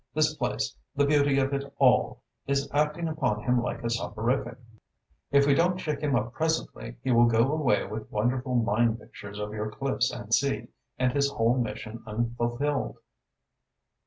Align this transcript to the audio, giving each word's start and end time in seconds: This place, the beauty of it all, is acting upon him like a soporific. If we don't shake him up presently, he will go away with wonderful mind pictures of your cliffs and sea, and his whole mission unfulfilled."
This 0.15 0.33
place, 0.33 0.75
the 0.95 1.05
beauty 1.05 1.37
of 1.37 1.53
it 1.53 1.71
all, 1.77 2.23
is 2.47 2.67
acting 2.73 3.07
upon 3.07 3.43
him 3.43 3.61
like 3.61 3.83
a 3.83 3.89
soporific. 3.91 4.57
If 5.29 5.45
we 5.45 5.53
don't 5.53 5.77
shake 5.79 6.01
him 6.01 6.15
up 6.15 6.33
presently, 6.33 6.97
he 7.03 7.11
will 7.11 7.27
go 7.27 7.51
away 7.51 7.85
with 7.85 8.09
wonderful 8.11 8.55
mind 8.55 8.99
pictures 8.99 9.37
of 9.37 9.53
your 9.53 9.69
cliffs 9.69 10.09
and 10.11 10.33
sea, 10.33 10.69
and 10.97 11.13
his 11.13 11.29
whole 11.29 11.55
mission 11.55 12.01
unfulfilled." 12.07 12.97